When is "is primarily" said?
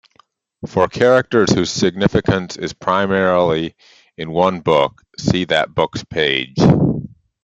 2.57-3.75